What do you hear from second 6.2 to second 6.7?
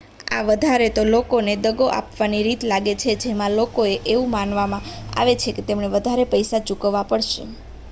પૈસા